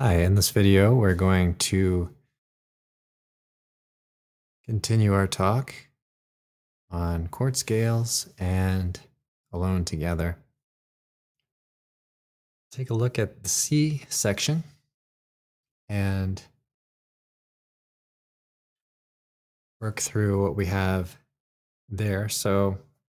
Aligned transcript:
Hi, 0.00 0.14
in 0.14 0.34
this 0.34 0.50
video, 0.50 0.92
we're 0.92 1.14
going 1.14 1.54
to 1.54 2.10
continue 4.64 5.14
our 5.14 5.28
talk 5.28 5.72
on 6.90 7.28
chord 7.28 7.56
scales 7.56 8.28
and 8.36 8.98
alone 9.52 9.84
together. 9.84 10.36
Take 12.72 12.90
a 12.90 12.94
look 12.94 13.20
at 13.20 13.44
the 13.44 13.48
C 13.48 14.02
section 14.08 14.64
and 15.88 16.42
work 19.80 20.00
through 20.00 20.42
what 20.42 20.56
we 20.56 20.66
have 20.66 21.16
there. 21.88 22.28
So 22.28 22.78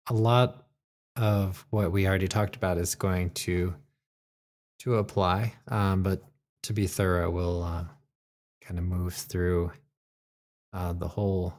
a 0.10 0.14
lot 0.14 0.68
of 1.16 1.66
what 1.70 1.94
we 1.94 2.06
already 2.06 2.28
talked 2.28 2.58
about 2.58 2.78
is 2.78 2.96
going 2.96 3.30
to 3.30 3.74
to 4.80 4.96
apply, 4.96 5.54
um, 5.70 6.04
but 6.04 6.22
to 6.66 6.74
be 6.74 6.88
thorough, 6.88 7.30
we'll 7.30 7.64
uh, 7.64 7.86
kind 8.62 8.80
of 8.80 8.86
move 8.86 9.14
through 9.14 9.72
uh, 10.74 10.94
the 10.94 11.08
whole 11.08 11.54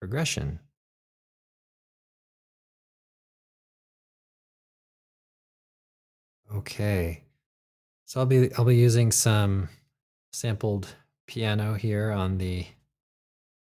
progression. 0.00 0.60
Okay, 6.54 7.22
so 8.06 8.20
I'll 8.20 8.26
be 8.26 8.52
I'll 8.54 8.64
be 8.64 8.76
using 8.76 9.12
some 9.12 9.68
sampled 10.32 10.88
piano 11.26 11.74
here 11.74 12.10
on 12.10 12.38
the 12.38 12.66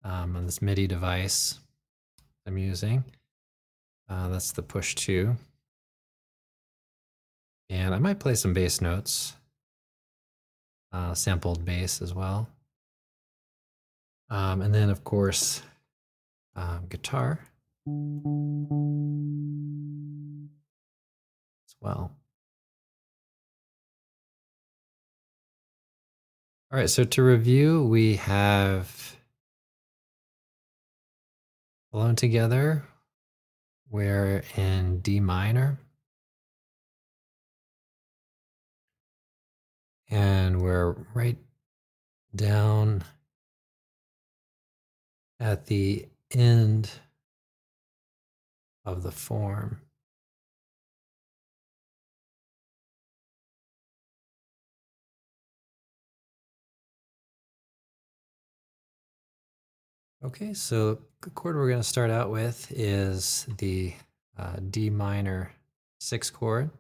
um, 0.04 0.36
on 0.36 0.45
this 0.45 0.62
MIDI 0.62 0.88
device 0.88 1.59
I'm 2.48 2.58
using. 2.58 3.04
Uh, 4.09 4.28
that's 4.30 4.52
the 4.52 4.64
push 4.64 4.95
two. 4.95 5.38
And 7.70 7.94
I 7.94 8.00
might 8.00 8.20
play 8.20 8.34
some 8.34 8.54
bass 8.54 8.81
notes 8.81 9.36
uh, 10.92 11.14
sampled 11.14 11.66
bass 11.66 12.02
as 12.02 12.14
well. 12.14 12.50
Um, 14.30 14.62
and 14.62 14.73
then, 14.73 14.90
of 14.90 15.04
course, 15.04 15.62
um, 16.56 16.86
guitar 16.88 17.40
as 21.66 21.76
well. 21.81 22.12
All 26.72 26.78
right, 26.78 26.90
so 26.90 27.03
to 27.03 27.24
review, 27.24 27.84
we 27.84 28.18
have 28.18 29.16
Alone 31.92 32.16
Together, 32.16 32.84
we're 33.90 34.44
in 34.56 35.00
D 35.00 35.20
minor. 35.20 35.80
And 40.10 40.62
we're 40.62 40.96
right 41.14 41.38
down 42.36 43.04
at 45.40 45.68
the 45.68 46.08
end 46.32 46.92
of 48.86 49.04
the 49.04 49.12
form. 49.12 49.82
Okay, 60.22 60.54
so 60.54 61.00
the 61.22 61.30
chord 61.30 61.56
we're 61.56 61.70
going 61.70 61.80
to 61.80 61.88
start 61.88 62.12
out 62.12 62.30
with 62.30 62.72
is 62.76 63.48
the 63.58 63.94
uh, 64.38 64.58
D 64.70 64.90
minor 64.90 65.54
6 66.02 66.30
chord. 66.32 66.72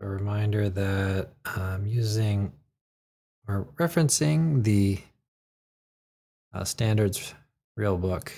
A 0.00 0.06
reminder 0.06 0.68
that 0.68 1.30
I'm 1.44 1.86
using 1.86 2.52
or 3.48 3.68
referencing 3.78 4.62
the 4.62 4.98
uh, 6.52 6.64
standards 6.64 7.34
real 7.76 7.96
book 7.96 8.32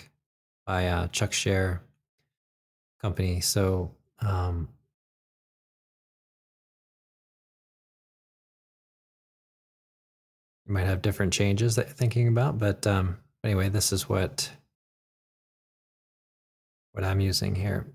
by 0.67 0.89
uh, 0.89 1.09
Chuck 1.09 1.33
Sher 1.33 1.81
company. 3.03 3.41
So 3.41 3.91
um, 4.21 4.69
you 10.67 10.75
might 10.75 10.87
have 10.87 11.03
different 11.03 11.33
changes 11.33 11.77
that 11.77 11.87
you're 11.87 11.95
thinking 11.95 12.29
about, 12.29 12.59
but 12.59 12.87
um, 12.87 13.19
anyway, 13.43 13.69
this 13.69 13.93
is 13.93 14.09
what 14.09 14.51
what 16.93 17.05
I'm 17.05 17.21
using 17.21 17.55
here. 17.55 17.87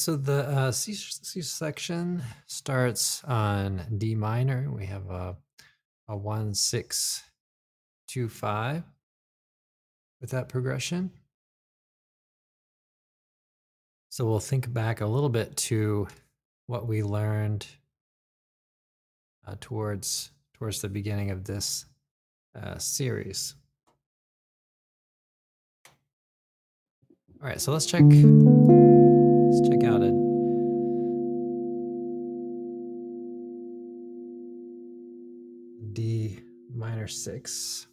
So 0.00 0.16
the 0.16 0.48
uh, 0.48 0.72
C, 0.72 0.94
section 0.94 2.22
starts 2.46 3.22
on 3.24 3.82
D 3.98 4.14
minor. 4.14 4.70
We 4.74 4.86
have 4.86 5.10
a, 5.10 5.36
a 6.08 6.16
one, 6.16 6.54
six, 6.54 7.22
two, 8.08 8.28
five 8.28 8.82
with 10.20 10.30
that 10.30 10.48
progression. 10.48 11.10
So 14.08 14.24
we'll 14.24 14.40
think 14.40 14.72
back 14.72 15.02
a 15.02 15.06
little 15.06 15.28
bit 15.28 15.56
to 15.56 16.08
what 16.66 16.86
we 16.86 17.02
learned 17.02 17.66
uh, 19.46 19.54
towards 19.60 20.30
towards 20.54 20.80
the 20.80 20.88
beginning 20.88 21.30
of 21.30 21.44
this 21.44 21.86
uh, 22.60 22.78
series. 22.78 23.54
All 27.42 27.48
right, 27.48 27.60
so 27.60 27.72
let's 27.72 27.86
check. 27.86 28.02
Minor 37.00 37.08
six. 37.08 37.86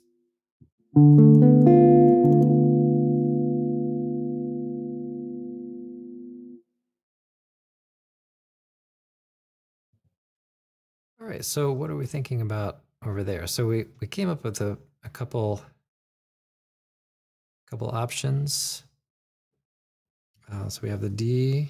All 11.19 11.25
right, 11.25 11.45
so 11.45 11.71
what 11.71 11.89
are 11.89 11.95
we 11.95 12.05
thinking 12.05 12.41
about 12.41 12.79
over 13.05 13.23
there? 13.23 13.47
So 13.47 13.65
we, 13.65 13.85
we 14.01 14.07
came 14.07 14.29
up 14.29 14.43
with 14.43 14.59
a, 14.59 14.77
a 15.03 15.09
couple 15.09 15.61
couple 17.69 17.89
options. 17.89 18.83
Uh, 20.51 20.69
so 20.69 20.81
we 20.81 20.89
have 20.89 21.01
the 21.01 21.09
D. 21.09 21.69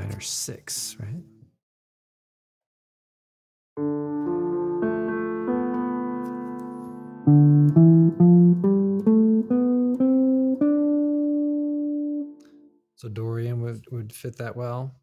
Minor 0.00 0.20
six, 0.22 0.96
right? 0.98 1.22
So 12.96 13.10
Dorian 13.10 13.60
would, 13.60 13.84
would 13.92 14.14
fit 14.14 14.38
that 14.38 14.56
well. 14.56 14.94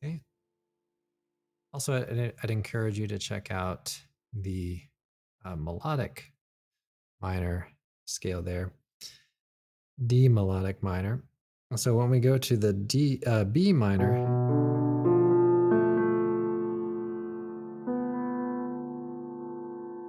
Okay. 0.00 0.22
Also, 1.72 1.96
I'd, 1.96 2.34
I'd 2.40 2.50
encourage 2.52 3.00
you 3.00 3.08
to 3.08 3.18
check 3.18 3.50
out 3.50 4.00
the 4.32 4.80
uh, 5.44 5.56
melodic 5.56 6.32
minor 7.20 7.68
scale 8.04 8.42
there. 8.42 8.72
D 10.06 10.28
melodic 10.28 10.82
minor. 10.82 11.22
So 11.76 11.94
when 11.94 12.10
we 12.10 12.18
go 12.18 12.38
to 12.38 12.56
the 12.56 12.72
D 12.72 13.22
uh, 13.26 13.44
B 13.44 13.72
minor, 13.72 14.16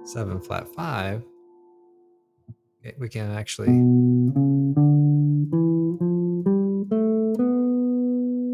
seven 0.04 0.40
flat 0.40 0.66
five, 0.74 1.22
eh, 2.84 2.92
we 2.98 3.08
can 3.08 3.30
actually 3.30 3.66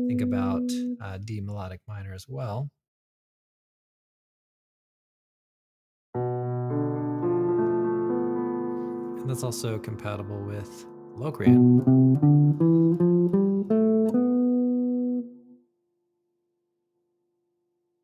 think 0.08 0.20
about 0.20 0.62
uh, 1.00 1.18
D 1.24 1.40
melodic 1.40 1.80
minor 1.88 2.12
as 2.12 2.26
well. 2.28 2.70
That's 9.28 9.42
also 9.42 9.78
compatible 9.78 10.42
with 10.42 10.86
Locrian. 11.14 11.80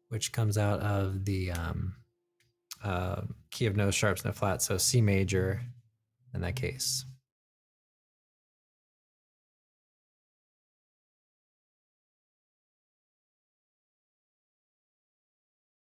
Which 0.09 0.33
comes 0.33 0.59
out 0.59 0.81
of 0.81 1.25
the 1.25 1.51
um, 1.51 1.95
uh, 2.83 3.23
key 3.51 3.67
of 3.67 3.75
no 3.75 3.91
sharps, 3.91 4.23
and 4.23 4.29
no 4.29 4.33
flats, 4.33 4.67
so 4.67 4.77
C 4.77 5.01
major 5.01 5.63
in 6.35 6.43
that 6.43 6.57
case. 6.57 7.05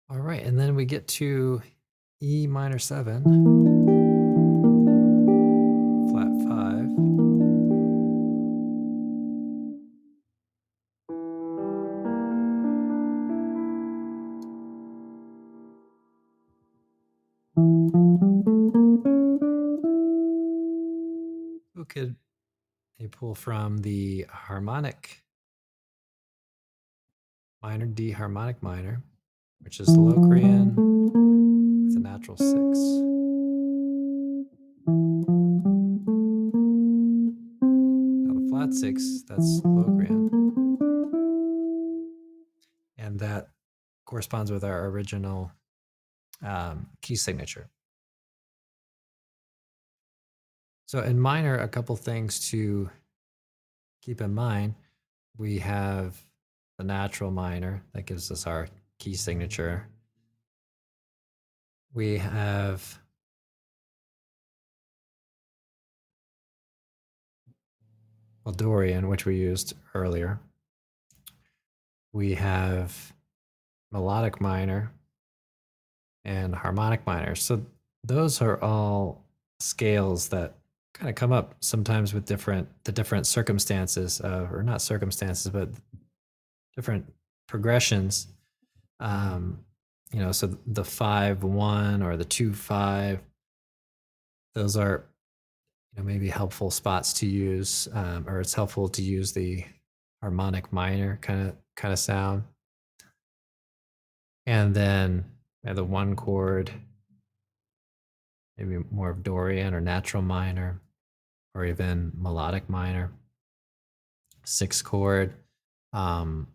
All 0.09 0.19
right, 0.19 0.43
and 0.43 0.59
then 0.59 0.77
we 0.77 0.85
get 0.85 1.09
to 1.09 1.61
E 2.23 2.47
minor 2.47 2.79
7, 2.79 3.64
Who 17.57 18.25
could 21.89 22.17
pull 23.13 23.35
from 23.37 23.79
the 23.79 24.27
harmonic 24.29 25.23
minor 27.63 27.87
D 27.87 28.11
harmonic 28.11 28.61
minor, 28.63 29.03
which 29.61 29.79
is 29.79 29.87
the 29.87 30.01
Locrian 30.01 30.75
with 31.87 31.97
a 31.97 32.01
natural 32.01 32.37
six. 32.37 32.79
Flat 38.51 38.75
six, 38.75 39.23
that's 39.29 39.61
Locrian. 39.65 40.29
And 42.99 43.21
that 43.21 43.49
corresponds 44.07 44.51
with 44.51 44.65
our 44.65 44.87
original 44.87 45.53
um, 46.45 46.87
key 47.01 47.17
signature. 47.17 47.69
So 50.87 51.01
in 51.01 51.19
minor, 51.19 51.59
a 51.59 51.69
couple 51.69 51.97
things 51.97 52.51
to 52.51 52.91
keep 54.03 54.21
in 54.21 54.35
mind. 54.35 54.75
We 55.37 55.59
have 55.59 56.23
the 56.79 56.85
natural 56.85 57.31
minor 57.31 57.83
that 57.95 58.07
gives 58.07 58.31
us 58.31 58.47
our 58.47 58.69
key 58.99 59.15
signature. 59.15 59.89
We 61.95 62.19
have 62.19 63.01
well, 68.45 68.55
Dorian, 68.55 69.09
which 69.09 69.25
we 69.25 69.37
used 69.37 69.75
earlier. 69.95 70.39
We 72.13 72.35
have 72.35 73.13
melodic 73.91 74.41
minor 74.41 74.93
and 76.25 76.55
harmonic 76.55 77.07
minor. 77.07 77.35
So 77.35 77.63
those 78.03 78.41
are 78.41 78.63
all 78.63 79.25
scales 79.61 80.29
that 80.29 80.55
kind 80.95 81.09
of 81.09 81.17
come 81.17 81.33
up 81.33 81.55
sometimes 81.61 82.15
with 82.15 82.25
different 82.25 82.69
the 82.85 82.93
different 82.93 83.27
circumstances 83.27 84.21
uh, 84.21 84.49
or 84.53 84.63
not 84.63 84.81
circumstances 84.81 85.51
but 85.51 85.69
different 86.77 87.05
progressions 87.49 88.29
um 89.01 89.59
you 90.13 90.21
know 90.21 90.31
so 90.31 90.57
the 90.67 90.85
five 90.85 91.43
one 91.43 92.01
or 92.01 92.17
the 92.17 92.25
two 92.25 92.53
five 92.53 93.21
those 94.55 94.77
are 94.77 95.05
you 95.93 95.99
know 95.99 96.07
maybe 96.07 96.29
helpful 96.29 96.71
spots 96.71 97.13
to 97.13 97.27
use 97.27 97.89
um, 97.93 98.25
or 98.29 98.41
it's 98.41 98.55
helpful 98.55 98.89
to 98.89 99.03
use 99.03 99.33
the 99.33 99.65
harmonic 100.23 100.73
minor 100.73 101.19
kind 101.21 101.49
of 101.49 101.57
kind 101.77 101.93
of 101.93 101.99
sound 101.99 102.45
and 104.47 104.75
then 104.75 105.25
the 105.73 105.85
one 105.85 106.15
chord 106.15 106.71
maybe 108.59 108.85
more 108.91 109.11
of 109.11 109.23
dorian 109.23 109.75
or 109.75 109.81
natural 109.81 110.23
minor 110.23 110.81
or 111.55 111.65
even 111.65 112.13
melodic 112.17 112.69
minor, 112.69 113.13
six 114.45 114.83
chord. 114.83 115.35
Um, 115.93 116.49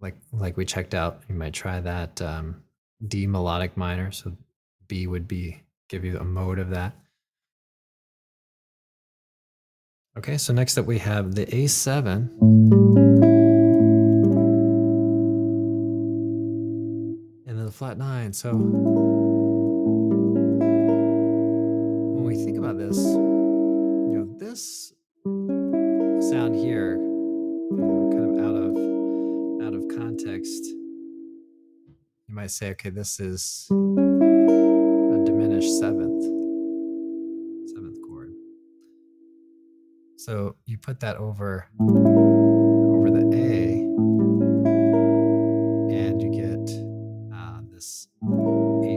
like 0.00 0.16
like 0.32 0.56
we 0.56 0.64
checked 0.64 0.94
out, 0.94 1.22
you 1.28 1.34
might 1.34 1.54
try 1.54 1.80
that 1.80 2.20
um, 2.22 2.62
D 3.06 3.26
melodic 3.26 3.76
minor. 3.76 4.12
So 4.12 4.36
B 4.86 5.06
would 5.06 5.26
be 5.26 5.62
give 5.88 6.04
you 6.04 6.18
a 6.18 6.24
mode 6.24 6.58
of 6.58 6.70
that. 6.70 6.94
Okay, 10.16 10.36
so 10.36 10.52
next 10.52 10.76
up 10.76 10.86
we 10.86 10.98
have 10.98 11.34
the 11.34 11.46
A7. 11.46 12.97
Flat 17.78 17.96
nine. 17.96 18.32
So 18.32 18.50
when 18.54 18.64
we 22.24 22.34
think 22.34 22.58
about 22.58 22.76
this, 22.76 22.96
you 22.98 24.18
know, 24.18 24.26
this 24.36 24.92
sound 26.28 26.56
here, 26.56 26.96
you 26.96 27.76
know, 27.76 28.10
kind 28.10 28.24
of 28.24 28.44
out 28.44 28.56
of 28.56 28.76
out 29.64 29.74
of 29.74 29.86
context, 29.96 30.64
you 32.26 32.34
might 32.34 32.50
say, 32.50 32.70
okay, 32.70 32.90
this 32.90 33.20
is 33.20 33.68
a 33.70 33.74
diminished 35.24 35.78
seventh, 35.78 36.24
seventh 37.70 37.98
chord. 38.08 38.32
So 40.16 40.56
you 40.66 40.78
put 40.78 40.98
that 40.98 41.16
over 41.16 41.68
over 41.80 42.37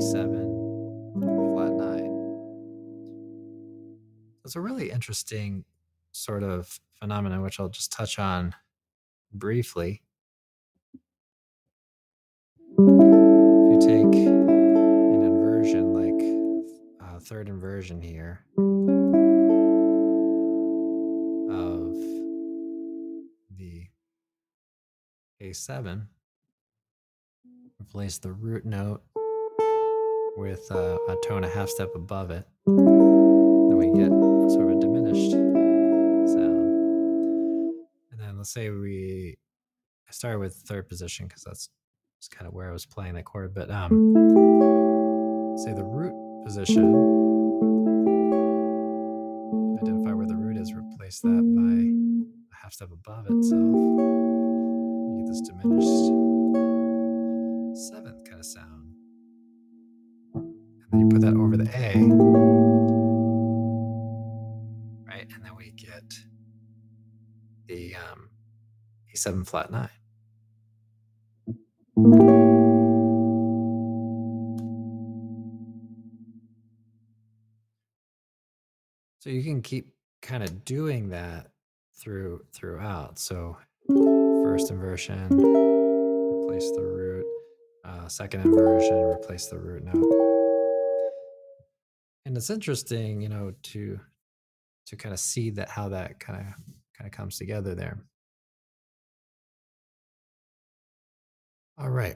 A7 0.02 0.52
it's 4.44 4.56
a 4.56 4.60
really 4.60 4.90
interesting 4.90 5.64
sort 6.12 6.42
of 6.44 6.80
phenomenon, 7.00 7.42
which 7.44 7.60
I'll 7.60 7.70
just 7.70 7.92
touch 7.92 8.18
on 8.18 8.56
briefly. 9.32 10.02
If 12.72 12.80
you 12.80 13.80
take 13.80 14.14
an 14.20 15.24
inversion, 15.24 15.94
like 15.94 16.22
a 17.08 17.20
third 17.20 17.48
inversion 17.48 18.02
here 18.02 18.44
of 21.50 21.94
the 23.56 23.86
A7, 25.42 26.08
replace 27.80 28.18
the 28.18 28.32
root 28.32 28.66
note 28.66 29.04
with 30.42 30.72
a, 30.72 30.98
a 31.08 31.16
tone 31.24 31.44
a 31.44 31.50
half 31.50 31.70
step 31.70 31.94
above 31.94 32.32
it, 32.32 32.48
then 32.66 33.78
we 33.78 33.86
get 33.92 34.10
sort 34.52 34.72
of 34.72 34.78
a 34.78 34.80
diminished 34.82 35.32
sound. 35.32 36.72
And 38.12 38.20
then 38.20 38.38
let's 38.38 38.52
say 38.52 38.72
we 38.72 39.38
I 40.10 40.12
started 40.12 40.40
with 40.40 40.56
third 40.56 40.90
position 40.90 41.28
because 41.28 41.44
that's 41.44 41.70
just 42.20 42.32
kind 42.32 42.48
of 42.48 42.54
where 42.54 42.70
I 42.70 42.74
was 42.74 42.88
playing 42.88 43.14
that 43.14 43.26
chord. 43.26 43.54
But 43.54 43.70
um 43.70 43.92
say 45.60 45.74
the 45.74 45.84
root 45.84 46.14
position, 46.44 46.86
identify 49.80 50.14
where 50.14 50.26
the 50.26 50.36
root 50.36 50.58
is, 50.58 50.74
replace 50.74 51.20
that 51.20 51.30
by 51.30 52.58
a 52.58 52.64
half 52.64 52.74
step 52.74 52.90
above 52.92 53.28
itself. 53.30 53.62
You 53.62 55.18
get 55.20 55.28
this 55.28 55.42
diminished 55.42 56.08
seventh 57.90 58.24
kind 58.26 58.40
of 58.40 58.46
sound. 58.46 58.71
That 61.94 62.72
then 65.44 65.56
we 65.58 65.72
get 65.72 66.14
the 67.68 67.96
um, 67.96 68.30
E7 69.16 69.48
flat 69.48 69.72
9. 69.72 69.90
So 79.20 79.30
you 79.30 79.44
can 79.44 79.62
keep 79.62 79.94
kind 80.22 80.44
of 80.44 80.66
doing 80.66 81.10
that 81.10 81.52
through 81.96 82.44
throughout. 82.54 83.20
So 83.20 83.58
first 83.88 84.72
inversion, 84.72 85.26
replace 85.26 86.72
the 86.72 86.82
root. 86.82 87.26
Uh, 87.86 88.08
second 88.08 88.42
inversion, 88.42 88.96
replace 88.96 89.48
the 89.48 89.60
root 89.60 89.84
note. 89.84 90.31
And 92.32 92.38
it's 92.38 92.50
interesting, 92.50 93.20
you 93.20 93.28
know, 93.28 93.52
to 93.62 94.00
to 94.86 94.96
kind 94.96 95.12
of 95.12 95.20
see 95.20 95.50
that 95.50 95.68
how 95.68 95.90
that 95.90 96.18
kind 96.18 96.40
of 96.40 96.46
kind 96.98 97.06
of 97.06 97.12
comes 97.12 97.38
together 97.38 97.76
there. 97.76 98.02
All 101.78 101.90
right. 101.90 102.16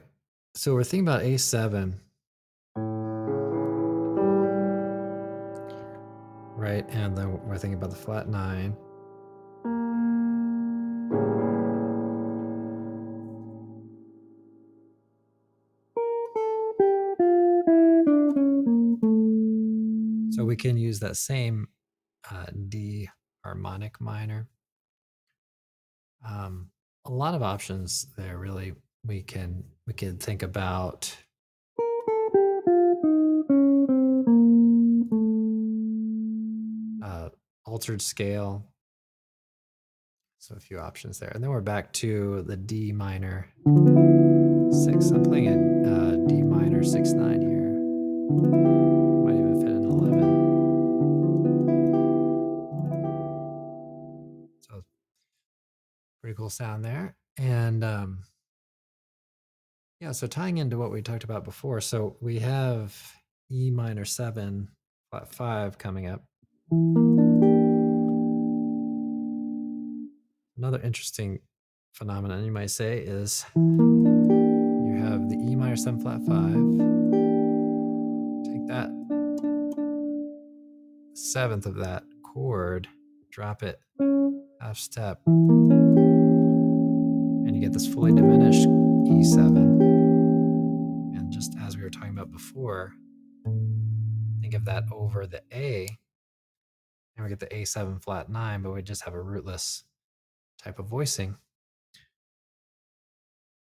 So 0.54 0.72
we're 0.72 0.84
thinking 0.84 1.06
about 1.06 1.20
A7. 1.20 1.98
Right, 6.56 6.86
and 6.88 7.14
then 7.14 7.38
we're 7.46 7.58
thinking 7.58 7.74
about 7.74 7.90
the 7.90 7.96
flat 7.96 8.26
nine. 8.26 8.74
We 20.56 20.70
can 20.70 20.78
use 20.78 21.00
that 21.00 21.18
same 21.18 21.68
uh, 22.30 22.46
D 22.70 23.10
harmonic 23.44 24.00
minor. 24.00 24.48
Um, 26.26 26.70
a 27.04 27.10
lot 27.10 27.34
of 27.34 27.42
options 27.42 28.06
there. 28.16 28.38
Really, 28.38 28.72
we 29.04 29.20
can 29.20 29.64
we 29.86 29.92
can 29.92 30.16
think 30.16 30.42
about. 30.42 31.14
Uh, 37.04 37.28
altered 37.66 38.00
scale. 38.00 38.64
So 40.38 40.54
a 40.56 40.60
few 40.60 40.78
options 40.78 41.18
there, 41.18 41.32
and 41.34 41.44
then 41.44 41.50
we're 41.50 41.60
back 41.60 41.92
to 41.94 42.44
the 42.46 42.56
D 42.56 42.92
minor 42.92 43.52
six. 44.70 45.10
I'm 45.10 45.22
playing 45.22 45.48
a 45.48 45.90
uh, 45.92 46.26
D 46.26 46.40
minor 46.40 46.82
six 46.82 47.12
nine 47.12 47.42
here. 47.42 48.95
Cool 56.46 56.50
sound 56.50 56.84
there, 56.84 57.16
and 57.38 57.82
um, 57.82 58.18
yeah. 60.00 60.12
So 60.12 60.28
tying 60.28 60.58
into 60.58 60.78
what 60.78 60.92
we 60.92 61.02
talked 61.02 61.24
about 61.24 61.42
before, 61.42 61.80
so 61.80 62.16
we 62.20 62.38
have 62.38 62.96
E 63.50 63.72
minor 63.72 64.04
seven 64.04 64.68
flat 65.10 65.34
five 65.34 65.76
coming 65.76 66.06
up. 66.06 66.22
Another 70.56 70.80
interesting 70.84 71.40
phenomenon 71.94 72.44
you 72.44 72.52
might 72.52 72.70
say 72.70 72.98
is 72.98 73.44
you 73.56 74.98
have 75.02 75.28
the 75.28 75.36
E 75.36 75.56
minor 75.56 75.74
7 75.74 76.00
flat 76.00 76.20
5. 76.20 76.28
Take 78.44 78.66
that 78.68 78.88
seventh 81.14 81.66
of 81.66 81.74
that 81.76 82.04
chord, 82.22 82.86
drop 83.32 83.64
it 83.64 83.80
half 84.60 84.78
step, 84.78 85.20
you 87.56 87.62
get 87.62 87.72
this 87.72 87.86
fully 87.86 88.12
diminished 88.12 88.68
E7. 88.68 89.56
And 91.16 91.32
just 91.32 91.54
as 91.58 91.74
we 91.74 91.82
were 91.82 91.90
talking 91.90 92.10
about 92.10 92.30
before, 92.30 92.92
think 94.42 94.52
of 94.52 94.66
that 94.66 94.84
over 94.92 95.26
the 95.26 95.42
A, 95.54 95.88
and 97.16 97.24
we 97.24 97.30
get 97.30 97.40
the 97.40 97.46
A7 97.46 98.02
flat 98.02 98.28
9, 98.28 98.62
but 98.62 98.74
we 98.74 98.82
just 98.82 99.04
have 99.04 99.14
a 99.14 99.20
rootless 99.20 99.84
type 100.62 100.78
of 100.78 100.86
voicing, 100.86 101.38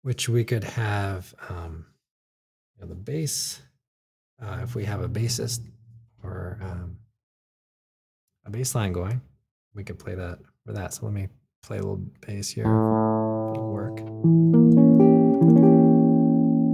which 0.02 0.28
we 0.28 0.42
could 0.42 0.64
have 0.64 1.32
um, 1.48 1.86
you 2.76 2.82
know, 2.82 2.88
the 2.88 2.96
bass. 2.96 3.62
Uh, 4.42 4.58
if 4.64 4.74
we 4.74 4.84
have 4.84 5.02
a 5.02 5.08
bassist 5.08 5.60
or 6.20 6.58
um, 6.60 6.96
a 8.44 8.50
bass 8.50 8.74
line 8.74 8.92
going, 8.92 9.20
we 9.72 9.84
could 9.84 10.00
play 10.00 10.16
that 10.16 10.40
for 10.66 10.72
that. 10.72 10.94
So 10.94 11.06
let 11.06 11.14
me 11.14 11.28
play 11.62 11.78
a 11.78 11.80
little 11.80 12.04
bass 12.26 12.50
here. 12.50 13.13
Work. 13.94 14.06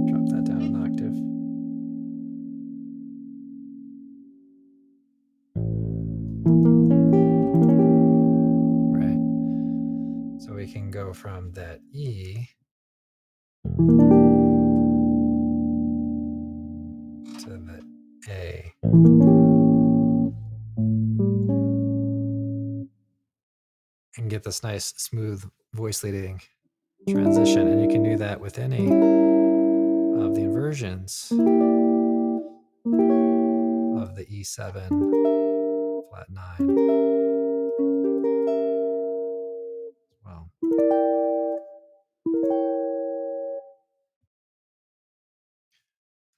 Drop 0.07 0.25
that 0.29 0.43
down 0.45 0.61
an 0.63 0.75
octave. 0.81 1.17
Right. 8.97 9.21
So 10.41 10.53
we 10.55 10.67
can 10.71 10.89
go 10.91 11.13
from 11.13 11.51
that 11.53 11.79
E 11.93 12.47
to 17.39 17.47
the 17.47 17.81
A. 18.29 18.73
And 24.17 24.29
get 24.29 24.43
this 24.43 24.63
nice 24.63 24.93
smooth 24.97 25.49
voice 25.73 26.03
leading 26.03 26.41
transition. 27.09 27.67
And 27.67 27.81
you 27.81 27.87
can 27.87 28.03
do 28.03 28.17
that 28.17 28.39
with 28.39 28.59
any 28.59 28.85
of 28.85 30.35
the 30.35 30.41
inversions 30.41 31.31
of 31.31 31.37
the 34.15 34.25
E7 34.25 34.87
flat 36.09 36.29
9 36.29 36.43
as 39.87 40.17
well. 40.25 40.51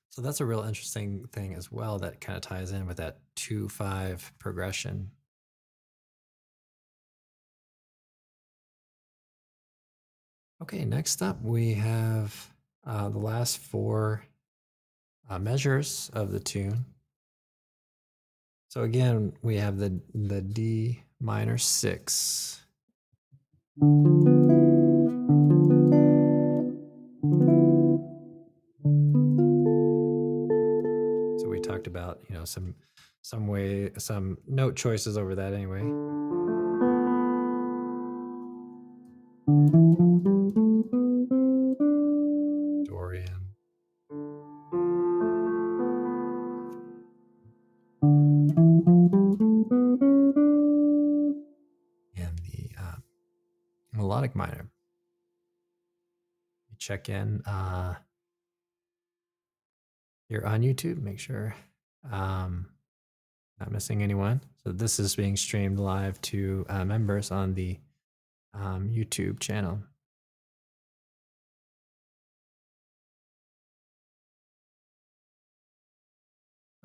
So 0.10 0.22
that's 0.22 0.40
a 0.40 0.46
real 0.46 0.62
interesting 0.62 1.26
thing 1.32 1.56
as 1.56 1.72
well 1.72 1.98
that 2.00 2.22
kind 2.22 2.36
of 2.38 2.44
ties 2.44 2.72
in 2.72 2.86
with 2.86 2.98
that 2.98 3.18
2 3.36 3.68
5 3.68 4.34
progression. 4.40 5.12
Okay, 10.64 10.86
next 10.86 11.22
up 11.22 11.42
we 11.44 11.74
have 11.74 12.50
uh, 12.88 13.10
the 13.10 13.20
last 13.20 13.58
four 13.58 14.24
uh, 15.30 15.38
measures 15.38 16.10
of 16.14 16.32
the 16.32 16.40
tune. 16.40 16.86
So 18.70 18.84
again, 18.84 19.34
we 19.42 19.58
have 19.58 19.78
the 19.78 20.00
the 20.16 20.42
D 20.42 21.04
minor 21.20 21.58
six. 21.58 22.62
So 31.40 31.50
we 31.50 31.60
talked 31.60 31.88
about, 31.88 32.22
you 32.30 32.36
know, 32.36 32.46
some 32.46 32.76
some 33.22 33.48
way 33.48 33.92
some 33.98 34.38
note 34.48 34.78
choices 34.78 35.18
over 35.18 35.36
that 35.36 35.52
anyway. 35.52 35.82
Dorian. 42.86 43.28
And 52.16 52.40
the 52.40 52.72
uh, 52.80 52.96
melodic 53.94 54.36
minor. 54.36 54.70
Check 56.80 57.10
in. 57.10 57.42
Uh, 57.46 57.94
you're 60.30 60.48
on 60.48 60.62
YouTube. 60.64 61.00
Make 61.02 61.20
sure 61.20 61.54
um, 62.12 62.70
not 63.60 63.72
missing 63.72 64.02
anyone. 64.02 64.42
So 64.64 64.72
this 64.72 65.00
is 65.00 65.16
being 65.16 65.38
streamed 65.38 65.78
live 65.78 66.20
to 66.22 66.66
uh, 66.70 66.84
members 66.86 67.30
on 67.30 67.54
the 67.54 67.78
um, 68.54 68.90
YouTube 68.90 69.40
channel. 69.40 69.80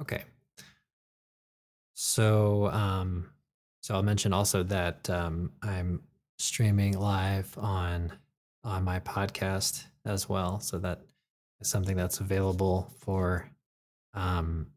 Okay. 0.01 0.25
So, 1.95 2.69
um, 2.69 3.31
so 3.81 3.95
I'll 3.95 4.03
mention 4.03 4.33
also 4.33 4.63
that 4.65 5.09
um, 5.11 5.51
I'm 5.63 6.03
streaming 6.39 6.99
live 6.99 7.57
on 7.59 8.13
on 8.65 8.85
my 8.85 9.01
podcast 9.01 9.85
as 10.05 10.29
well. 10.29 10.61
So 10.61 10.79
that 10.79 11.01
is 11.61 11.69
something 11.69 11.97
that's 11.97 12.21
available 12.21 12.93
for 13.01 13.51
um, 14.15 14.69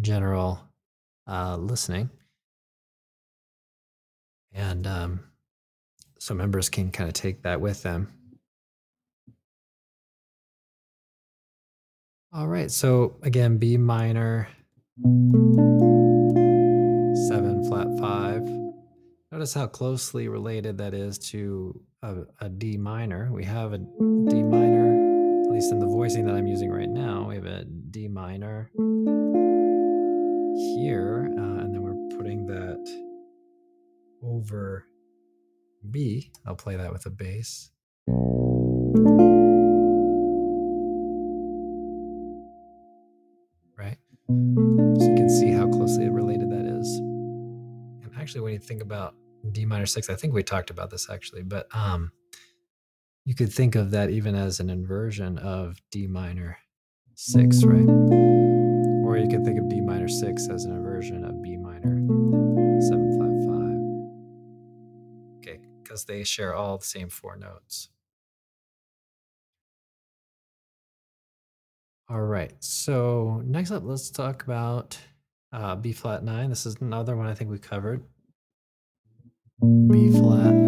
general 0.00 0.60
uh, 1.28 1.56
listening, 1.56 2.10
and 4.52 4.86
um, 4.86 5.20
so 6.26 6.34
members 6.34 6.68
can 6.68 6.90
kind 6.90 7.08
of 7.08 7.14
take 7.14 7.42
that 7.42 7.60
with 7.60 7.84
them. 7.84 8.12
All 12.32 12.48
right, 12.48 12.68
so 12.68 13.14
again, 13.22 13.58
B 13.58 13.76
minor, 13.76 14.48
seven 17.28 17.64
flat 17.68 17.86
five. 18.00 18.42
Notice 19.30 19.54
how 19.54 19.68
closely 19.68 20.26
related 20.26 20.78
that 20.78 20.94
is 20.94 21.16
to 21.30 21.80
a, 22.02 22.16
a 22.40 22.48
D 22.48 22.76
minor. 22.76 23.30
We 23.32 23.44
have 23.44 23.72
a 23.72 23.78
D 23.78 24.42
minor, 24.42 25.44
at 25.44 25.52
least 25.52 25.70
in 25.70 25.78
the 25.78 25.86
voicing 25.86 26.26
that 26.26 26.34
I'm 26.34 26.48
using 26.48 26.72
right 26.72 26.90
now, 26.90 27.28
we 27.28 27.36
have 27.36 27.46
a 27.46 27.64
D 27.64 28.08
minor 28.08 28.72
here, 30.74 31.30
uh, 31.38 31.60
and 31.62 31.72
then 31.72 31.82
we're 31.82 32.16
putting 32.16 32.46
that 32.46 32.84
over 34.24 34.88
B. 35.90 36.32
I'll 36.46 36.56
play 36.56 36.76
that 36.76 36.92
with 36.92 37.06
a 37.06 37.10
bass. 37.10 37.70
Right? 43.78 43.98
So 44.28 45.08
you 45.08 45.14
can 45.16 45.28
see 45.28 45.50
how 45.50 45.68
closely 45.68 46.08
related 46.08 46.50
that 46.50 46.66
is. 46.66 46.98
And 46.98 48.10
actually, 48.18 48.42
when 48.42 48.52
you 48.52 48.58
think 48.58 48.82
about 48.82 49.14
D 49.52 49.64
minor 49.64 49.86
six, 49.86 50.10
I 50.10 50.14
think 50.14 50.34
we 50.34 50.42
talked 50.42 50.70
about 50.70 50.90
this 50.90 51.08
actually, 51.10 51.42
but 51.42 51.68
um, 51.74 52.12
you 53.24 53.34
could 53.34 53.52
think 53.52 53.74
of 53.74 53.90
that 53.92 54.10
even 54.10 54.34
as 54.34 54.60
an 54.60 54.70
inversion 54.70 55.38
of 55.38 55.80
D 55.90 56.06
minor 56.06 56.58
six, 57.14 57.64
right? 57.64 57.88
Or 59.04 59.16
you 59.16 59.28
could 59.28 59.44
think 59.44 59.58
of 59.58 59.68
D 59.68 59.80
minor 59.80 60.08
six 60.08 60.48
as 60.48 60.64
an 60.64 60.72
inversion 60.72 61.24
of 61.24 61.40
B 61.42 61.56
minor 61.56 61.96
because 65.96 66.04
they 66.04 66.24
share 66.24 66.54
all 66.54 66.76
the 66.76 66.84
same 66.84 67.08
four 67.08 67.36
notes. 67.36 67.88
All 72.08 72.20
right, 72.20 72.52
so 72.60 73.42
next 73.46 73.70
up, 73.70 73.82
let's 73.84 74.10
talk 74.10 74.44
about 74.44 74.98
uh, 75.52 75.74
B 75.74 75.92
flat 75.92 76.22
nine. 76.22 76.50
This 76.50 76.66
is 76.66 76.76
another 76.80 77.16
one 77.16 77.26
I 77.26 77.34
think 77.34 77.50
we 77.50 77.58
covered. 77.58 78.04
B 79.60 80.10
flat 80.10 80.65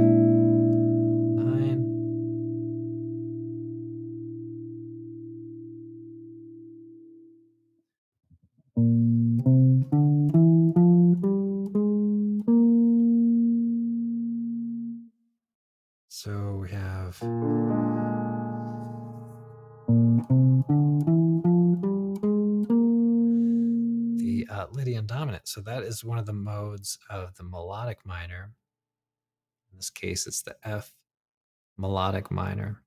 So 16.10 16.58
we 16.62 16.70
have 16.70 17.18
the 24.16 24.46
uh, 24.50 24.66
Lydian 24.72 25.06
dominant. 25.06 25.46
So 25.46 25.60
that 25.60 25.82
is 25.82 26.02
one 26.02 26.16
of 26.18 26.24
the 26.24 26.32
modes 26.32 26.98
of 27.10 27.36
the 27.36 27.44
melodic 27.44 28.06
minor. 28.06 28.52
In 29.70 29.76
this 29.76 29.90
case, 29.90 30.26
it's 30.26 30.40
the 30.40 30.56
F 30.64 30.94
melodic 31.76 32.30
minor. 32.30 32.82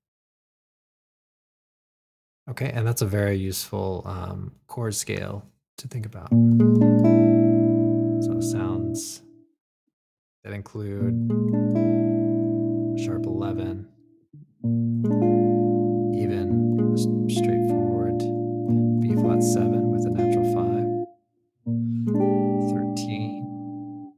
Okay, 2.50 2.72
and 2.74 2.84
that's 2.84 3.02
a 3.02 3.06
very 3.06 3.36
useful 3.38 4.02
um, 4.04 4.50
chord 4.66 4.96
scale 4.96 5.46
to 5.78 5.86
think 5.86 6.06
about. 6.06 6.28
So 8.24 8.40
sounds 8.40 9.22
that 10.42 10.52
include 10.52 11.14
sharp 13.04 13.26
11, 13.26 13.88
even 16.14 16.96
straightforward 17.28 18.16
B 19.00 19.16
flat 19.16 19.42
7 19.42 19.90
with 19.90 20.06
a 20.06 20.10
natural 20.10 20.44
5, 20.54 21.08
13, 22.70 24.12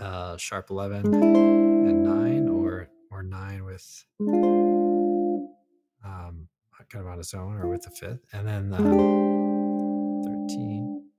uh, 0.00 0.36
sharp 0.38 0.70
11 0.70 1.14
and 1.14 2.02
9, 2.02 2.48
or, 2.48 2.88
or 3.12 3.22
9 3.22 3.64
with 3.64 4.04
um, 6.04 6.48
kind 6.90 7.04
of 7.04 7.06
on 7.06 7.20
its 7.20 7.32
own 7.32 7.54
or 7.58 7.68
with 7.68 7.82
the 7.82 7.90
fifth, 7.90 8.24
and 8.32 8.48
then 8.48 8.74
um, 8.74 10.22
13. 10.24 11.10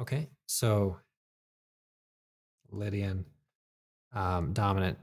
Okay, 0.00 0.30
so 0.46 0.98
Lydian 2.72 3.24
um, 4.14 4.52
dominant 4.52 4.98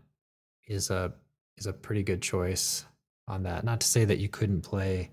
is 0.68 0.90
a 0.90 1.14
is 1.58 1.66
a 1.66 1.74
pretty 1.74 2.04
good 2.04 2.22
choice 2.22 2.86
on 3.28 3.44
that. 3.44 3.64
Not 3.64 3.82
to 3.82 3.88
say 3.88 4.06
that 4.06 4.20
you 4.20 4.30
couldn't 4.30 4.62
play 4.62 5.12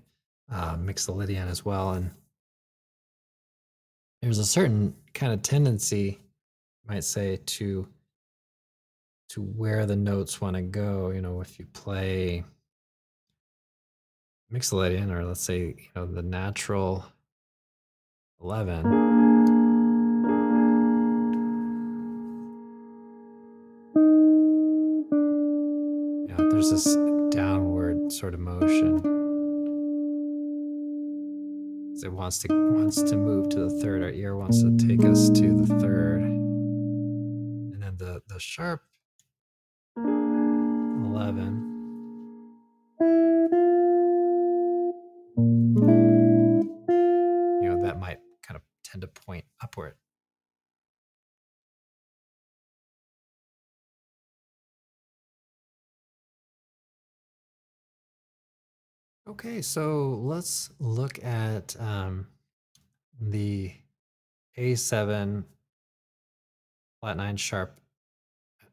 uh, 0.51 0.75
Mixolydian 0.75 1.49
as 1.49 1.65
well, 1.65 1.91
and 1.91 2.11
there's 4.21 4.39
a 4.39 4.45
certain 4.45 4.95
kind 5.13 5.33
of 5.33 5.41
tendency, 5.41 6.19
might 6.87 7.03
say, 7.03 7.39
to 7.45 7.87
to 9.29 9.41
where 9.41 9.85
the 9.85 9.95
notes 9.95 10.39
want 10.39 10.55
to 10.55 10.61
go. 10.61 11.11
You 11.11 11.21
know, 11.21 11.41
if 11.41 11.59
you 11.59 11.65
play 11.73 12.43
Mixolydian, 14.53 15.11
or 15.11 15.25
let's 15.25 15.41
say 15.41 15.59
you 15.59 15.75
know 15.95 16.05
the 16.05 16.23
natural 16.23 17.05
eleven. 18.41 19.16
Sort 28.17 28.33
of 28.33 28.39
motion. 28.39 28.97
It 32.03 32.11
wants 32.11 32.39
to 32.39 32.47
wants 32.73 33.03
to 33.03 33.15
move 33.15 33.49
to 33.49 33.59
the 33.59 33.69
third. 33.81 34.01
Our 34.01 34.09
ear 34.09 34.35
wants 34.35 34.63
to 34.63 34.75
take 34.77 35.05
us 35.05 35.29
to 35.29 35.53
the 35.53 35.67
third, 35.79 36.21
and 36.23 37.81
then 37.81 37.97
the 37.97 38.21
the 38.27 38.39
sharp 38.39 38.81
eleven. 39.97 41.76
Okay, 59.39 59.61
so 59.61 60.19
let's 60.23 60.71
look 60.79 61.23
at 61.23 61.75
um, 61.79 62.25
the 63.21 63.71
A7 64.57 65.43
flat 66.99 67.17
nine 67.17 67.37
sharp 67.37 67.79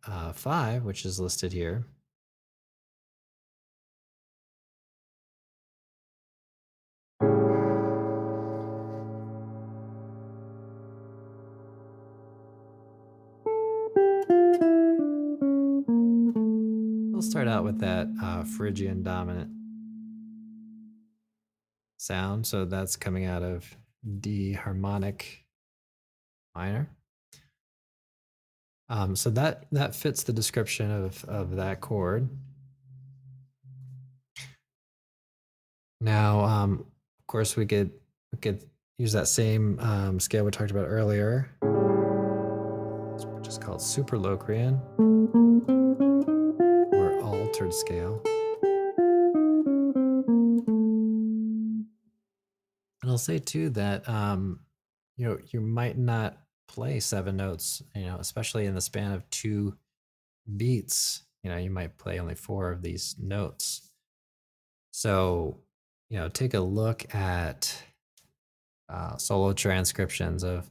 uh, 0.07 0.33
five, 0.33 0.83
which 0.83 1.05
is 1.05 1.20
listed 1.20 1.53
here. 1.53 1.85
We'll 17.12 17.20
start 17.20 17.48
out 17.48 17.64
with 17.64 17.81
that 17.81 18.09
uh, 18.22 18.44
Phrygian 18.44 19.03
dominant 19.03 19.54
sound. 22.05 22.47
So 22.47 22.64
that's 22.64 22.97
coming 22.97 23.25
out 23.25 23.43
of 23.43 23.77
D 24.21 24.53
harmonic 24.53 25.45
minor. 26.55 26.90
Um, 28.88 29.17
so 29.17 29.31
that 29.31 29.64
that 29.73 29.95
fits 29.95 30.23
the 30.23 30.33
description 30.33 30.90
of 30.90 31.25
of 31.25 31.57
that 31.57 31.81
chord. 31.81 32.29
Now, 36.01 36.45
um, 36.45 36.85
of 37.21 37.27
course, 37.27 37.57
we 37.57 37.64
could 37.64 37.90
we 38.33 38.38
could 38.38 38.62
use 38.99 39.12
that 39.12 39.27
same 39.27 39.79
um, 39.81 40.21
scale 40.21 40.45
we 40.45 40.51
talked 40.51 40.71
about 40.71 40.87
earlier, 40.87 41.49
which 43.38 43.49
is 43.49 43.57
called 43.57 43.81
Superlocrian 43.81 44.79
or 46.93 47.21
altered 47.23 47.73
scale. 47.73 48.23
I'll 53.14 53.18
say 53.18 53.38
too 53.38 53.70
that 53.70 54.09
um, 54.09 54.59
you 55.16 55.24
know 55.24 55.38
you 55.53 55.61
might 55.61 55.96
not 55.96 56.37
play 56.66 56.98
seven 56.98 57.37
notes, 57.37 57.81
you 57.94 58.07
know, 58.07 58.16
especially 58.18 58.66
in 58.66 58.74
the 58.74 58.81
span 58.81 59.12
of 59.12 59.29
two 59.31 59.77
beats. 60.57 61.22
You 61.44 61.50
know, 61.50 61.57
you 61.57 61.70
might 61.70 61.96
play 61.96 62.18
only 62.18 62.35
four 62.35 62.72
of 62.72 62.83
these 62.83 63.14
notes. 63.22 63.92
So, 64.90 65.61
you 66.11 66.18
know, 66.18 66.29
take 66.29 66.55
a 66.55 66.61
look 66.61 67.14
at 67.14 67.85
uh, 68.88 69.16
solo 69.16 69.53
transcriptions 69.53 70.42
of 70.42 70.68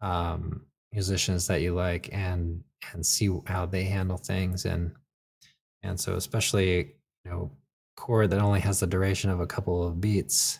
um, 0.00 0.62
musicians 0.92 1.46
that 1.46 1.62
you 1.62 1.74
like 1.74 2.08
and 2.12 2.64
and 2.92 3.06
see 3.06 3.30
how 3.46 3.66
they 3.66 3.84
handle 3.84 4.16
things 4.16 4.64
and 4.64 4.90
and 5.84 6.00
so 6.00 6.16
especially 6.16 6.94
you 7.24 7.30
know 7.30 7.52
chord 7.96 8.30
that 8.30 8.40
only 8.40 8.60
has 8.60 8.80
the 8.80 8.86
duration 8.86 9.30
of 9.30 9.38
a 9.40 9.46
couple 9.46 9.86
of 9.86 10.00
beats 10.00 10.58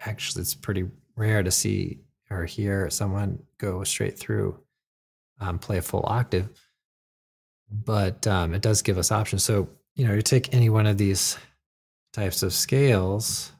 actually 0.00 0.42
it's 0.42 0.54
pretty 0.54 0.84
rare 1.16 1.42
to 1.42 1.50
see 1.50 2.00
or 2.30 2.44
hear 2.44 2.90
someone 2.90 3.38
go 3.58 3.84
straight 3.84 4.18
through 4.18 4.58
um, 5.40 5.58
play 5.58 5.78
a 5.78 5.82
full 5.82 6.04
octave 6.06 6.48
but 7.70 8.26
um, 8.26 8.54
it 8.54 8.62
does 8.62 8.82
give 8.82 8.98
us 8.98 9.10
options. 9.10 9.42
So 9.42 9.68
you 9.94 10.06
know 10.06 10.14
you 10.14 10.22
take 10.22 10.54
any 10.54 10.70
one 10.70 10.86
of 10.86 10.98
these 10.98 11.38
types 12.12 12.42
of 12.42 12.52
scales 12.52 13.52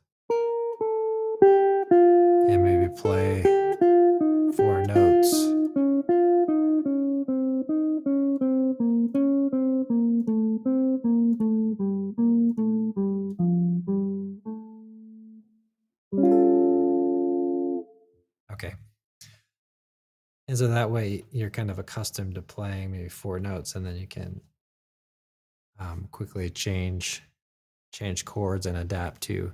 and 1.90 2.62
maybe 2.62 2.92
play 2.94 3.53
Okay. 18.66 18.74
And 20.48 20.58
so 20.58 20.68
that 20.68 20.90
way 20.90 21.24
you're 21.30 21.50
kind 21.50 21.70
of 21.70 21.78
accustomed 21.78 22.34
to 22.34 22.42
playing 22.42 22.92
maybe 22.92 23.08
four 23.08 23.40
notes 23.40 23.74
and 23.74 23.86
then 23.86 23.96
you 23.96 24.06
can 24.06 24.40
um, 25.78 26.08
quickly 26.10 26.50
change 26.50 27.22
change 27.92 28.24
chords 28.24 28.66
and 28.66 28.76
adapt 28.76 29.20
to 29.22 29.52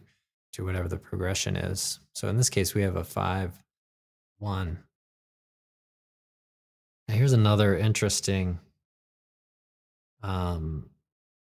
to 0.53 0.65
whatever 0.65 0.89
the 0.89 0.97
progression 0.97 1.57
is. 1.57 2.01
So 2.15 2.29
in 2.29 2.37
this 2.37 2.51
case, 2.51 2.75
we 2.75 2.83
have 2.83 2.97
a 2.97 3.05
five, 3.05 3.53
one. 4.39 4.81
Now 7.07 7.15
here's 7.15 7.33
another 7.33 7.77
interesting 7.77 8.59
um, 10.23 10.91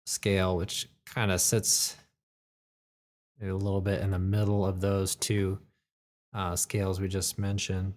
scale, 0.06 0.56
which 0.56 0.88
kind 1.06 1.30
of 1.30 1.40
sits 1.40 1.96
a 3.40 3.52
little 3.52 3.80
bit 3.80 4.00
in 4.00 4.10
the 4.10 4.18
middle 4.18 4.66
of 4.66 4.80
those 4.80 5.14
two 5.14 5.60
uh, 6.34 6.56
scales 6.56 7.00
we 7.00 7.08
just 7.08 7.38
mentioned. 7.38 7.94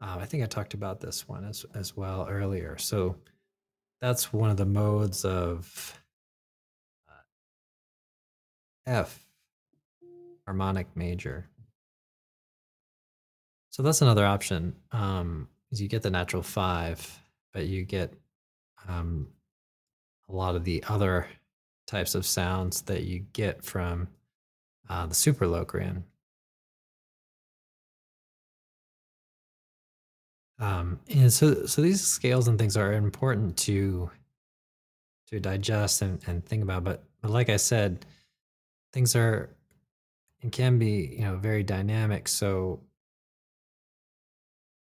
Um, 0.00 0.20
I 0.20 0.26
think 0.26 0.42
I 0.42 0.46
talked 0.46 0.74
about 0.74 1.00
this 1.00 1.28
one 1.28 1.44
as 1.44 1.64
as 1.74 1.96
well 1.96 2.26
earlier. 2.28 2.76
So 2.78 3.16
that's 4.00 4.32
one 4.32 4.50
of 4.50 4.56
the 4.56 4.66
modes 4.66 5.24
of 5.24 6.00
uh, 7.08 7.12
F 8.86 9.24
harmonic 10.46 10.86
major. 10.96 11.46
So 13.70 13.82
that's 13.82 14.00
another 14.00 14.24
option. 14.24 14.74
Um, 14.92 15.48
you 15.70 15.88
get 15.88 16.02
the 16.02 16.10
natural 16.10 16.42
five, 16.42 17.20
but 17.52 17.66
you 17.66 17.84
get 17.84 18.12
um, 18.88 19.28
a 20.28 20.32
lot 20.32 20.54
of 20.54 20.64
the 20.64 20.82
other 20.88 21.28
types 21.86 22.14
of 22.14 22.26
sounds 22.26 22.82
that 22.82 23.04
you 23.04 23.20
get 23.32 23.64
from 23.64 24.08
uh, 24.88 25.06
the 25.06 25.14
Superlocrian. 25.14 26.02
Um, 30.60 31.00
and 31.08 31.32
so, 31.32 31.66
so 31.66 31.82
these 31.82 32.04
scales 32.04 32.48
and 32.48 32.58
things 32.58 32.76
are 32.76 32.92
important 32.92 33.56
to 33.58 34.10
to 35.28 35.38
digest 35.38 36.00
and, 36.00 36.20
and 36.26 36.44
think 36.44 36.62
about. 36.62 36.84
But, 36.84 37.04
but 37.20 37.30
like 37.30 37.50
I 37.50 37.58
said, 37.58 38.06
things 38.92 39.14
are 39.14 39.50
and 40.42 40.50
can 40.52 40.78
be 40.78 41.16
you 41.18 41.24
know 41.24 41.36
very 41.36 41.62
dynamic. 41.62 42.28
So, 42.28 42.80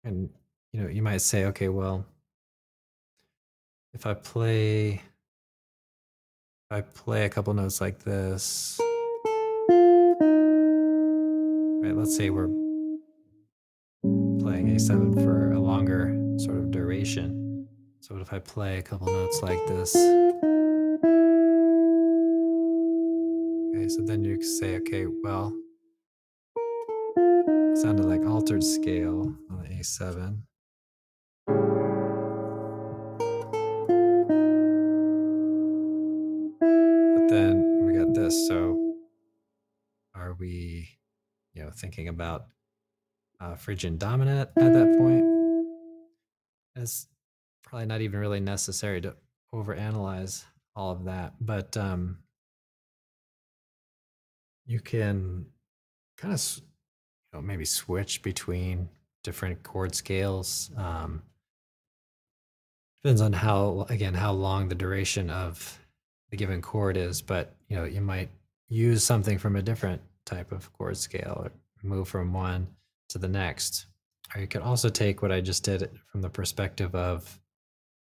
and 0.03 0.29
you 0.75 0.81
know 0.81 0.89
you 0.89 1.01
might 1.01 1.21
say, 1.21 1.45
okay, 1.45 1.69
well, 1.69 2.05
if 3.93 4.05
I 4.05 4.13
play 4.13 5.01
if 6.65 6.71
I 6.71 6.81
play 6.81 7.23
a 7.23 7.29
couple 7.29 7.53
notes 7.53 7.79
like 7.79 7.99
this, 7.99 8.77
right? 11.81 11.95
Let's 11.95 12.17
say 12.17 12.29
we're 12.29 12.49
playing 14.41 14.75
A7 14.75 15.23
for 15.23 15.53
a 15.53 15.59
longer 15.61 16.13
sort 16.39 16.57
of 16.57 16.71
duration. 16.71 17.69
So 18.01 18.15
what 18.15 18.21
if 18.21 18.33
I 18.33 18.39
play 18.39 18.79
a 18.79 18.81
couple 18.81 19.07
notes 19.07 19.41
like 19.41 19.65
this? 19.67 19.95
Okay, 23.71 23.87
so 23.87 24.01
then 24.01 24.25
you 24.25 24.43
say, 24.43 24.75
okay, 24.75 25.05
well, 25.23 25.53
sounded 27.75 28.07
like 28.07 28.25
altered 28.25 28.61
scale 28.61 29.33
on 29.49 29.63
the 29.63 29.69
A7. 29.69 30.41
We, 40.45 40.99
you 41.53 41.63
know, 41.63 41.71
thinking 41.71 42.07
about 42.07 42.45
uh, 43.41 43.55
Phrygian 43.55 43.97
dominant 43.97 44.49
at 44.55 44.73
that 44.73 44.95
point. 44.99 45.25
It's 46.75 47.07
probably 47.63 47.87
not 47.87 48.01
even 48.01 48.19
really 48.19 48.39
necessary 48.39 49.01
to 49.01 49.15
overanalyze 49.53 50.43
all 50.75 50.91
of 50.91 51.05
that, 51.05 51.33
but 51.41 51.75
um, 51.77 52.19
you 54.67 54.79
can 54.79 55.47
kind 56.17 56.33
of 56.33 56.61
you 57.33 57.39
know, 57.39 57.41
maybe 57.41 57.65
switch 57.65 58.21
between 58.21 58.89
different 59.23 59.63
chord 59.63 59.95
scales. 59.95 60.69
Um, 60.77 61.23
depends 63.01 63.21
on 63.21 63.33
how 63.33 63.87
again 63.89 64.13
how 64.13 64.33
long 64.33 64.69
the 64.69 64.75
duration 64.75 65.31
of 65.31 65.79
the 66.29 66.37
given 66.37 66.61
chord 66.61 66.97
is, 66.97 67.21
but 67.23 67.55
you 67.67 67.75
know 67.75 67.85
you 67.85 68.01
might 68.01 68.29
use 68.67 69.03
something 69.03 69.39
from 69.39 69.55
a 69.55 69.61
different 69.61 70.01
type 70.25 70.51
of 70.51 70.71
chord 70.73 70.97
scale 70.97 71.41
or 71.43 71.51
move 71.83 72.07
from 72.07 72.33
one 72.33 72.67
to 73.09 73.17
the 73.17 73.27
next. 73.27 73.87
Or 74.33 74.41
you 74.41 74.47
could 74.47 74.61
also 74.61 74.89
take 74.89 75.21
what 75.21 75.31
I 75.31 75.39
just 75.41 75.63
did 75.63 75.89
from 76.07 76.21
the 76.21 76.29
perspective 76.29 76.95
of 76.95 77.39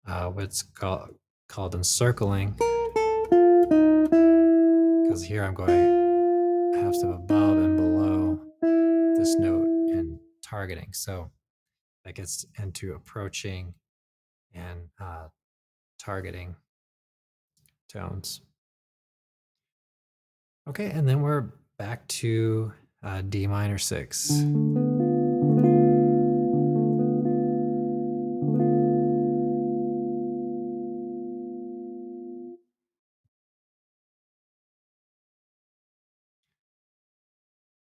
uh, 0.07 0.27
what's 0.29 0.61
called, 0.61 1.15
called 1.49 1.75
encircling. 1.75 2.55
Because 5.03 5.23
here 5.23 5.43
I'm 5.43 5.53
going 5.53 6.75
half 6.75 6.93
step 6.95 7.09
above 7.15 7.57
and 7.57 7.77
below 7.77 8.39
this 9.17 9.35
note 9.37 9.65
and 9.65 10.19
targeting. 10.43 10.93
So 10.93 11.31
that 12.03 12.15
gets 12.15 12.45
into 12.61 12.93
approaching 12.93 13.73
and 14.53 14.89
uh, 15.01 15.27
targeting 15.97 16.55
tones. 17.89 18.41
Okay, 20.67 20.91
and 20.91 21.07
then 21.07 21.21
we're 21.21 21.49
back 21.77 22.07
to 22.07 22.71
uh, 23.03 23.21
D 23.21 23.47
minor 23.47 23.77
six. 23.77 24.31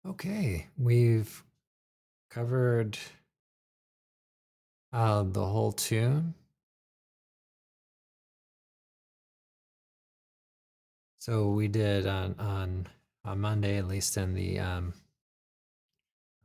Okay, 0.05 0.67
we've 0.77 1.43
covered 2.29 2.97
uh, 4.91 5.23
the 5.23 5.45
whole 5.45 5.71
tune. 5.71 6.33
So 11.19 11.49
we 11.49 11.67
did 11.67 12.05
on 12.05 12.35
on 12.37 12.87
on 13.25 13.39
Monday, 13.39 13.77
at 13.77 13.87
least 13.87 14.17
in 14.17 14.33
the 14.33 14.59
um, 14.59 14.93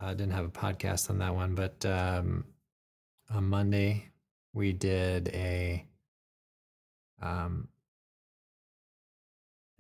I 0.01 0.15
didn't 0.15 0.33
have 0.33 0.47
a 0.47 0.51
podcast 0.51 1.11
on 1.11 1.19
that 1.19 1.35
one, 1.35 1.55
but 1.55 1.85
um, 1.85 2.45
on 3.31 3.45
Monday 3.45 4.11
we 4.53 4.73
did 4.73 5.29
a 5.29 5.85
um, 7.21 7.69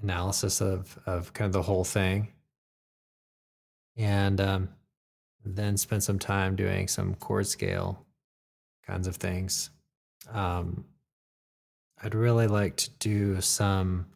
analysis 0.03 0.61
of 0.61 0.99
of 1.07 1.33
kind 1.33 1.47
of 1.47 1.53
the 1.53 1.63
whole 1.63 1.85
thing, 1.85 2.33
and 3.97 4.41
um, 4.41 4.69
then 5.45 5.77
spent 5.77 6.03
some 6.03 6.19
time 6.19 6.57
doing 6.57 6.89
some 6.89 7.15
chord 7.15 7.47
scale 7.47 8.05
kinds 8.87 9.07
of 9.07 9.17
things. 9.17 9.71
Um, 10.33 10.85
I'd 12.03 12.15
really 12.15 12.47
like 12.47 12.77
to 12.77 12.91
do 12.99 13.41
some 13.41 14.07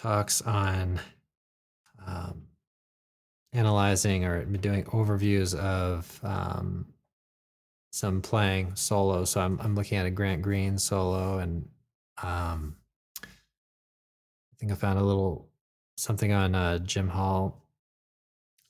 talks 0.00 0.40
on 0.42 0.98
um, 2.06 2.42
analyzing 3.52 4.24
or 4.24 4.44
doing 4.44 4.84
overviews 4.84 5.54
of 5.54 6.20
um, 6.22 6.86
some 7.92 8.22
playing 8.22 8.74
solo. 8.76 9.24
So 9.24 9.40
I'm 9.40 9.60
I'm 9.60 9.74
looking 9.74 9.98
at 9.98 10.06
a 10.06 10.10
Grant 10.10 10.42
Green 10.42 10.78
solo, 10.78 11.38
and 11.38 11.68
um, 12.22 12.76
I 13.22 14.56
think 14.58 14.72
I 14.72 14.74
found 14.74 14.98
a 14.98 15.04
little 15.04 15.48
something 15.96 16.32
on 16.32 16.54
uh, 16.54 16.78
Jim 16.78 17.08
Hall 17.08 17.62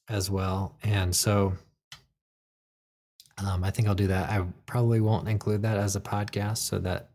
as 0.08 0.30
well, 0.30 0.76
and 0.82 1.14
so. 1.14 1.54
Um, 3.38 3.64
I 3.64 3.70
think 3.70 3.88
I'll 3.88 3.94
do 3.94 4.08
that. 4.08 4.28
I 4.28 4.44
probably 4.66 5.00
won't 5.00 5.26
include 5.26 5.62
that 5.62 5.78
as 5.78 5.96
a 5.96 6.00
podcast, 6.00 6.58
so 6.58 6.78
that 6.80 7.08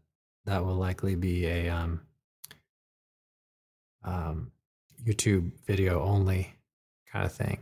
that 0.45 0.65
will 0.65 0.73
likely 0.73 1.13
be 1.13 1.45
a 1.45 1.69
um, 1.69 2.01
um, 4.05 4.51
YouTube 5.03 5.51
video 5.65 6.01
only 6.01 6.53
kind 7.11 7.25
of 7.25 7.31
thing. 7.31 7.59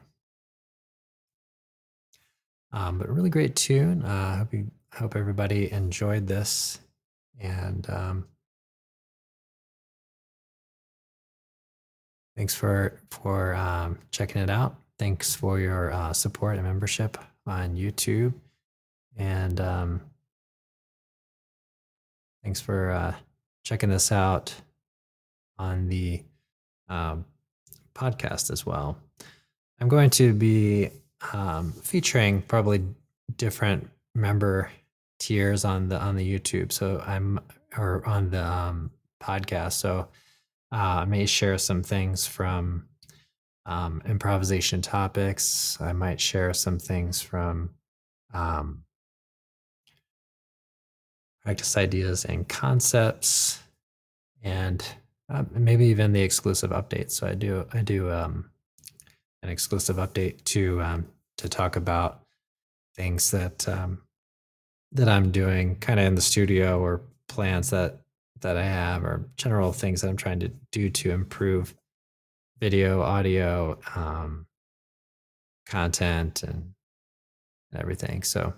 Um, 2.72 2.98
but 2.98 3.10
really 3.10 3.30
great 3.30 3.56
tune. 3.56 4.04
Uh, 4.04 4.38
hope 4.38 4.54
you 4.54 4.72
hope 4.94 5.16
everybody 5.16 5.72
enjoyed 5.72 6.28
this, 6.28 6.80
and 7.40 7.88
um, 7.90 8.26
thanks 12.36 12.56
for 12.56 13.00
for 13.12 13.56
um, 13.56 14.00
checking 14.12 14.42
it 14.42 14.50
out. 14.50 14.76
Thanks 14.98 15.36
for 15.36 15.60
your 15.60 15.92
uh, 15.94 16.14
support 16.14 16.56
and 16.56 16.66
membership 16.66 17.18
on 17.46 17.76
YouTube, 17.76 18.34
and 19.16 19.62
um, 19.62 20.02
thanks 22.44 22.60
for 22.60 22.90
uh, 22.90 23.14
checking 23.64 23.90
this 23.90 24.12
out 24.12 24.56
on 25.60 25.90
the 25.90 26.24
um, 26.90 27.26
podcast 27.94 28.52
as 28.52 28.66
well. 28.66 28.98
I'm 29.80 29.88
going 29.88 30.10
to 30.12 30.34
be 30.34 30.90
um, 31.34 31.72
featuring 31.72 32.42
probably 32.42 32.84
different 33.38 33.90
member 34.16 34.72
tiers 35.20 35.66
on 35.66 35.90
the 35.90 36.00
on 36.00 36.16
the 36.16 36.40
YouTube. 36.40 36.72
So 36.72 37.04
I'm 37.06 37.40
or 37.78 38.06
on 38.08 38.30
the 38.30 38.46
um, 38.46 38.92
podcast. 39.22 39.74
So 39.74 40.08
uh, 40.72 40.76
I 41.02 41.06
may 41.06 41.26
share 41.26 41.58
some 41.58 41.84
things 41.84 42.28
from 42.28 42.88
um, 43.66 44.02
improvisation 44.06 44.82
topics. 44.82 45.78
I 45.80 45.94
might 45.94 46.20
share 46.20 46.54
some 46.54 46.80
things 46.80 47.22
from 47.22 47.72
um, 48.34 48.84
practice 51.44 51.78
ideas 51.78 52.26
and 52.26 52.48
concepts, 52.48 53.62
and 54.42 54.86
uh, 55.30 55.44
maybe 55.52 55.86
even 55.86 56.12
the 56.12 56.22
exclusive 56.22 56.72
updates. 56.72 57.12
So 57.12 57.28
I 57.28 57.34
do 57.34 57.66
I 57.74 57.82
do 57.82 58.12
um, 58.12 58.50
an 59.42 59.50
exclusive 59.50 59.98
update 59.98 60.44
to 60.46 60.82
um, 60.82 61.06
to 61.38 61.50
talk 61.50 61.76
about 61.76 62.22
things 62.96 63.32
that 63.32 63.68
um, 63.68 64.02
that 64.92 65.10
I'm 65.10 65.32
doing, 65.32 65.76
kind 65.78 66.00
of 66.00 66.06
in 66.06 66.16
the 66.16 66.22
studio, 66.22 66.80
or 66.80 67.02
plans 67.28 67.70
that 67.72 68.02
that 68.42 68.58
I 68.58 68.64
have, 68.64 69.04
or 69.04 69.30
general 69.38 69.72
things 69.72 70.02
that 70.02 70.10
I'm 70.10 70.18
trying 70.18 70.40
to 70.42 70.52
do 70.72 70.90
to 70.90 71.12
improve 71.12 71.74
video, 72.60 73.02
audio, 73.02 73.80
um, 73.96 74.46
content, 75.66 76.44
and 76.44 76.74
everything. 77.76 78.24
So, 78.24 78.42
all 78.42 78.54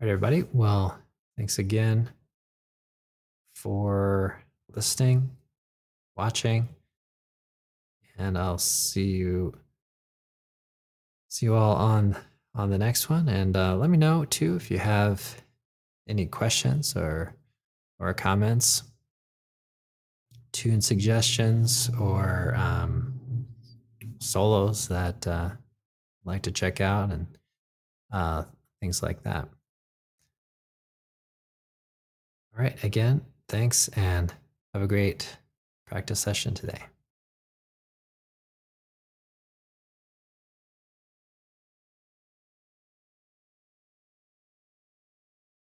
right, 0.00 0.08
everybody. 0.08 0.44
Well, 0.52 0.98
thanks 1.36 1.58
again 1.58 2.10
for 3.54 4.42
listening, 4.74 5.30
watching, 6.16 6.68
and 8.18 8.36
I'll 8.38 8.58
see 8.58 9.10
you 9.10 9.54
see 11.28 11.46
you 11.46 11.54
all 11.54 11.76
on 11.76 12.16
on 12.54 12.70
the 12.70 12.78
next 12.78 13.08
one. 13.08 13.28
And 13.28 13.56
uh, 13.56 13.76
let 13.76 13.90
me 13.90 13.96
know 13.96 14.24
too 14.24 14.56
if 14.56 14.70
you 14.70 14.78
have 14.78 15.42
any 16.08 16.26
questions 16.26 16.96
or 16.96 17.34
or 17.98 18.12
comments, 18.12 18.82
tune 20.52 20.80
suggestions, 20.80 21.90
or 22.00 22.54
um, 22.56 23.46
solos 24.18 24.88
that 24.88 25.26
uh, 25.26 25.50
like 26.24 26.42
to 26.42 26.50
check 26.50 26.80
out, 26.80 27.10
and 27.10 27.26
uh, 28.12 28.44
things 28.80 29.02
like 29.02 29.22
that. 29.22 29.48
All 32.54 32.62
right. 32.62 32.82
Again, 32.84 33.22
thanks, 33.48 33.88
and 33.88 34.34
have 34.74 34.82
a 34.82 34.86
great 34.86 35.36
practice 35.86 36.20
session 36.20 36.54
today. 36.54 36.78